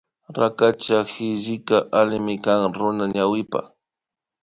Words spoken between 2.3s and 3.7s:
kan runapa ñawipa